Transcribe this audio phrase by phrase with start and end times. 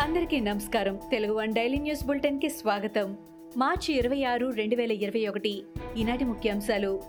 [0.00, 0.98] అందరికీ నమస్కారం.
[1.10, 3.16] Telugu one daily news బులెటిన్కి స్వాగతం.
[3.56, 5.62] మార్చి ఇరవై ఆరు రెండు వేల ఇరవై ఒకటి.
[5.96, 7.00] ఈనాటి ముఖ్యాంశాలు.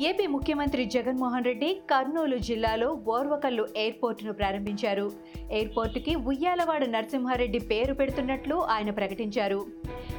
[0.00, 5.12] ఏపీ ముఖ్యమంత్రి జగన్మోహన్ రెడ్డి కర్నూలు జిల్లాలో ఓర్వకల్లు ఎయిర్పోర్టును ప్రారంభించారు.
[5.52, 9.66] ఎయిర్పోర్టుకి ఉయ్యాలవాడ నరసింహారెడ్డి పేరు పెడుతున్నట్లు ఆయన ప్రకటించారు.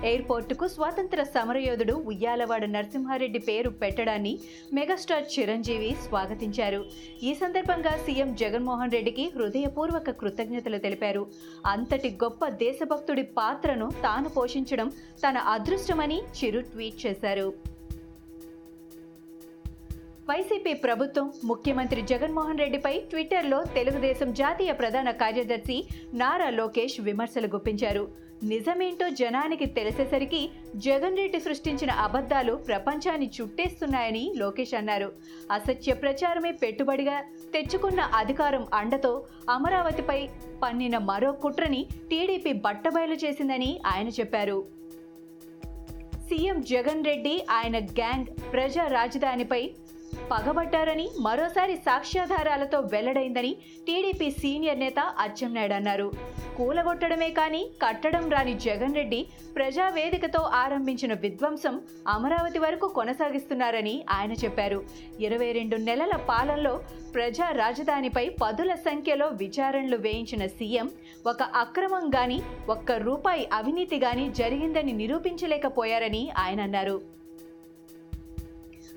[0.04, 4.40] ఎయిర్పోర్టుకు స్వాతంత్ర సమరయోధుడు ఉయ్యాలవాడ నరసింహారెడ్డి పేరు పెట్టడాన్ని
[4.74, 6.86] మెగాస్టార్ చిరంజీవి స్వాగతించారు.
[7.24, 11.28] ఈ సందర్భంగా సీఎం జగన్మోహన్ రెడ్డికి హృదయపూర్వక కృతజ్ఞతలు తెలిపారు.
[11.66, 14.90] అంతటి గొప్ప దేశభక్తుడి పాత్రను తాను పోషించడం
[15.28, 17.77] తన అదృష్టమని చిరు ట్వీట్ చేశారు.
[20.30, 25.78] వైసీపీ ప్రభుత్వం ముఖ్యమంత్రి జగన్మోహన్ రెడ్డిపై ట్విట్టర్లో తెలుగుదేశం జాతీయ ప్రధాన కార్యదర్శి
[26.22, 28.04] నారా లోకేష్ విమర్శలు గుప్పించారు.
[28.52, 30.42] నిజమేంటో జనానికి తెలిసేసరికి
[30.88, 35.10] జగన్ రెడ్డి సృష్టించిన అబద్ధాలు ప్రపంచాన్ని చుట్టేస్తున్నాయని లోకేష్ అన్నారు.
[35.52, 37.18] అసత్య ప్రచారమే పెట్టుబడిగా
[37.54, 39.14] తెచ్చుకున్న అధికారం అండతో
[39.50, 40.20] అమరావతిపై
[40.64, 41.82] పన్నిన మరో కుట్రని
[42.12, 44.60] టీడీపీ బట్టబయలు చేసిందని ఆయన చెప్పారు.
[46.30, 49.64] సీఎం జగన్ రెడ్డి ఆయన గ్యాంగ్ ప్రజా రాజధానిపై
[50.32, 53.56] పగబట్టారని మరోసారి సాక్ష్యాధారాలతో వెల్లడైందని
[53.88, 56.12] టీడీపీ సీనియర్ నేత అచ్చెన్నాయుడు అన్నారు.
[56.58, 64.84] కూలగొట్టడమే కానీ కట్టడం రాని జగన్ రెడ్డి ప్రజావేదికతో ఆరంభించిన విధ్వంసం అమరావతి వరకు కొనసాగిస్తున్నారని ఆయన చెప్పారు.
[65.20, 66.82] ఇరవై రెండు నెలల పాలనలో
[67.14, 70.90] ప్రజా రాజధానిపై పదుల సంఖ్యలో విచారణలు వేయించిన సీఎం
[71.28, 77.02] ఒక అక్రమం గాని ఒక్క రూపాయి అవినీతి గాని జరిగిందని నిరూపించలేకపోయారని ఆయన అన్నారు.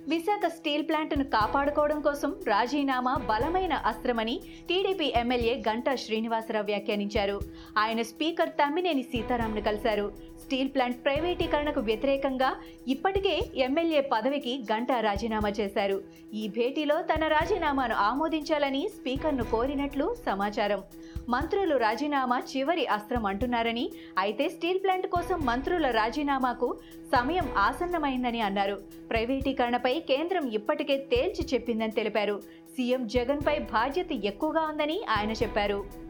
[0.09, 7.41] విశాఖ స్టీల్ ప్లాంట్ను కాపాడుకోవడం కోసం రాజీనామా బలమైన అస్త్రమని టీడీపీ ఎమ్మెల్యే గంటా శ్రీనివాసరావు వ్యాఖ్యానించారు.
[7.79, 10.13] ఆయన స్పీకర్ తమ్మినేని సీతారాంను కలిశారు.
[10.43, 12.57] స్టీల్ ప్లాంట్ ప్రైవేటీకరణకు వ్యతిరేకంగా
[12.89, 16.03] ఇప్పటికే ఎమ్మెల్యే పదవికి గంటా రాజీనామా చేశారు.
[16.35, 20.83] ఈ భేటీలో తన రాజీనామాను ఆమోదించాలని స్పీకర్ను కోరినట్లు సమాచారం.
[21.29, 26.79] మంత్రులు రాజీనామా చివరి అస్త్రం అంటున్నారని అయితే స్టీల్ ప్లాంట్ కోసం మంత్రుల రాజీనామాకు
[27.17, 28.81] సమయం ఆసన్నమైందని అన్నారు.
[29.11, 32.43] ప్రైవేటీకరణపై కేంద్రం ఇప్పటికే తేల్చి చెప్పిందని తెలిపారు.
[32.77, 36.10] సీఎం జగన్పై బాధ్యత ఎక్కువగా ఉందని ఆయన చెప్పారు.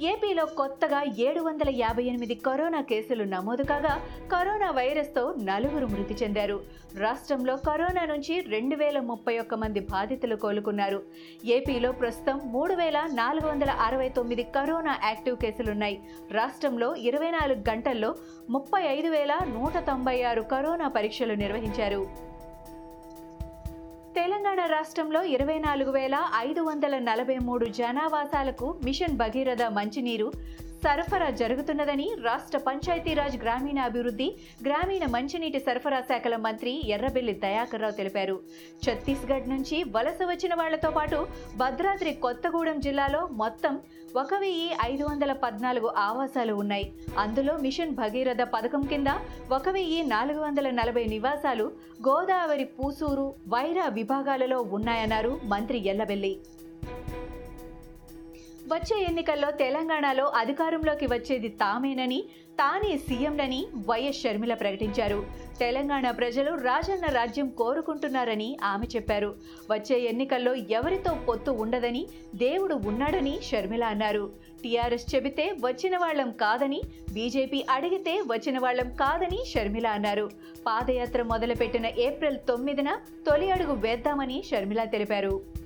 [0.00, 4.00] ఏపీలో కొత్తగా ఏడు వందల యాభై ఎనిమిది కరోనా కేసులు నమోదు కాగా
[4.32, 6.60] కరోనా వైరస్తో నలుగురు మృతి చెందారు.
[6.98, 11.02] రాష్ట్రంలో కరోనా నుంచి రెండు వేల ముప్పై ఒక్క మంది బాధితులు కోలుకున్నారు.
[11.44, 16.00] ఏపీలో ప్రస్తుతం మూడు వేల నాలుగు వందల అరవై తొమ్మిది కరోనా యాక్టివ్ కేసులున్నాయి.
[16.30, 18.14] రాష్ట్రంలో ఇరవై నాలుగు గంటల్లో
[18.50, 22.28] ముప్పై ఐదు వేల నూట తొంభై ఆరు కరోనా పరీక్షలు నిర్వహించారు.
[24.18, 30.28] తెలంగాణ రాష్ట్రంలో ఇరవై నాలుగు వేల ఐదు వందల నలభై మూడు జనావాసాలకు మిషన్ భగీరథ మంచినీరు
[30.82, 34.26] సరఫరా జరుగుతున్నదని రాష్ట్ర పంచాయతీరాజ్ గ్రామీణాభివృద్ధి
[34.66, 38.36] గ్రామీణ మంచినీటి సరఫరా శాఖల మంత్రి ఎర్రబెల్లి దయాకర్ రావు తెలిపారు.
[38.84, 41.18] ఛత్తీస్గఢ్ నుంచి వలస వచ్చిన వాళ్ళతో పాటు
[41.62, 43.74] భద్రాద్రి కొత్తగూడెం జిల్లాలో మొత్తం
[44.16, 46.86] ఒక వెయ్యి ఐదు వందల పద్నాలుగు ఆవాసాలు ఉన్నాయి.
[47.24, 49.10] అందులో మిషన్ భగీరథ పథకం కింద
[49.56, 51.66] ఒక వెయ్యి నాలుగు వందల నలభై నివాసాలు
[52.08, 56.32] గోదావరి పూసూరు వైరా విభాగాలలో ఉన్నాయన్నారు మంత్రి ఎల్లబెల్లి
[58.72, 62.24] వచ్చే ఎన్నికల్లో తెలంగాణలో అధికారంలోకి వచ్చేది తామేనని
[62.58, 65.26] తానే సీఎంలని వైఎస్ షర్మిల ప్రకటించారు.
[65.58, 69.34] తెలంగాణ ప్రజలు రాజన్న రాజ్యం కోరుకుంటున్నారని ఆమె చెప్పారు.
[69.70, 74.30] వచ్చే ఎన్నికల్లో ఎవరితో పొత్తు ఉండదని దేవుడు ఉన్నాడని షర్మిల అన్నారు.
[74.64, 80.30] టీఆర్ఎస్ చెబితే వచ్చిన వాళ్ళం కాదని బీజేపీ అడిగితే వచ్చిన వాళ్ళం కాదని షర్మిల అన్నారు.
[80.66, 82.92] పాదయాత్ర మొదలుపెట్టిన ఏప్రిల్ తొమ్మిదిన
[83.26, 85.58] తొలి అడుగు వేద్దామని షర్మిల తెలిపారు.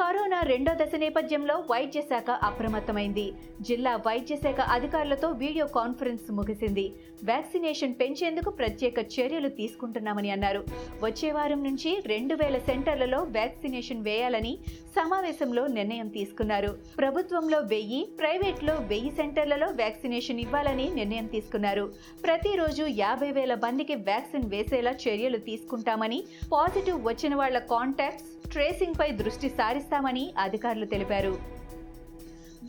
[0.00, 3.24] కరోనా రెండో దశ నేపథ్యంలో వైద్య శాఖ అప్రమత్తమైంది.
[3.68, 6.84] జిల్లా వైద్య శాఖ అధికారులతో వీడియో కాన్ఫరెన్స్ ముగిసింది.
[7.24, 10.62] వ్యాక్సినేషన్ పెంచేందుకు ప్రత్యేక చర్యలు తీసుకుంటున్నామని అన్నారు.
[11.02, 14.54] వచ్చే వారం నుంచి రెండు వేల సెంటర్లలో వ్యాక్సినేషన్ వేయాలని
[14.96, 16.72] సమావేశంలో నిర్ణయం తీసుకున్నారు.
[16.98, 21.86] ప్రభుత్వంలో వెయ్యి ప్రైవేట్లో వెయ్యి సెంటర్లలో వ్యాక్సినేషన్ ఇవ్వాలని నిర్ణయం తీసుకున్నారు.
[22.26, 26.20] ప్రతిరోజు యాభై వేల మందికి వ్యాక్సిన్ వేసేలా చర్యలు తీసుకుంటామని
[26.56, 31.34] పాజిటివ్ వచ్చిన వాళ్ళ కాంటాక్ట్స్ ట్రేసింగ్పై దృష్టి సారిస్తామని అధికారులు తెలిపారు.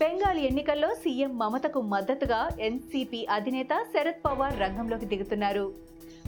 [0.02, 5.66] బెంగాల్ ఎన్నికల్లో సీఎం మమతకు మద్దతుగా ఎన్సీపీ అధినేత శరద్ పవార్ రంగంలోకి దిగుతున్నారు.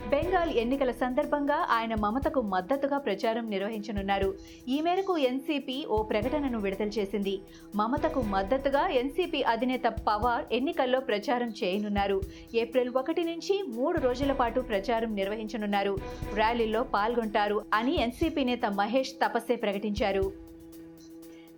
[0.09, 4.33] బెంగాల్ ఎన్నికల సందర్భంగా ఆయన మమతకు మద్దతుగా ప్రచారం నిర్వహించనున్నారు.
[4.67, 7.41] ఈ మేరకు ఎన్సీపీ ఓ ప్రకటనను విడుదల చేసింది.
[7.75, 12.21] మమతకు మద్దతుగా ఎన్సీపీ అధినేత పవార్ ఎన్నికల్లో ప్రచారం చేయనున్నారు.
[12.55, 15.97] ఏప్రిల్ ఒకటి నుంచి మూడు రోజుల పాటు ప్రచారం నిర్వహించనున్నారు.
[16.33, 20.33] ర్యాలీలో పాల్గొంటారు అని ఎన్సీపీ నేత మహేష్ తపస్సే ప్రకటించారు.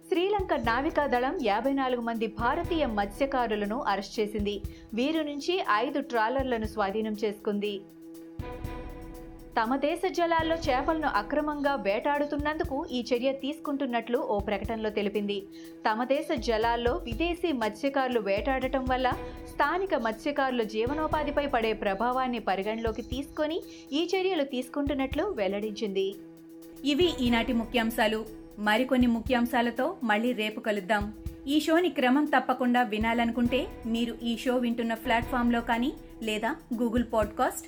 [0.08, 4.62] శ్రీలంక నావికాదళం యాభై నాలుగు మంది భారతీయ మత్స్యకారులను అరెస్ట్ చేసింది.
[4.94, 7.82] వీరి నుంచి ఐదు ట్రాలర్లను స్వాధీనం చేసుకుంది.
[9.58, 15.44] తమ దేశ జలాల్లో చేపలను అక్రమంగా వేటాడుతున్నందుకు ఈ చర్య తీసుకుంటున్నట్లు ఓ ప్రకటనలో తెలిపింది.
[15.90, 19.10] తమ దేశ జలాల్లో విదేశీ మత్స్యకారులు వేటాడటం వల్ల
[19.54, 23.62] స్థానిక మత్స్యకారుల జీవనోపాధిపై పడే ప్రభావాన్ని పరిగణలోకి తీసుకొని
[23.94, 26.16] ఈ చర్యలు తీసుకుంటున్నట్లు వెల్లడించింది.
[26.86, 28.26] ఇవి ఈనాటి ముఖ్యాంశాలు.
[28.60, 31.14] మరికొన్ని ముఖ్యాంశాలతో మళ్ళీ రేపు కలుద్దాం.
[31.48, 35.94] ఈ షోని క్రమం తప్పకుండా వినాలనుకుంటే మీరు ఈ షో వింటున్న ప్లాట్ఫామ్లో కానీ
[36.24, 37.68] లేదా Google podcast